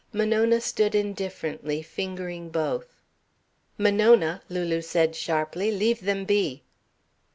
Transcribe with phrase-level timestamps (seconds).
[0.11, 2.95] Monona stood indifferently fingering both.
[3.77, 6.63] "Monona," Lulu said sharply, "leave them be!"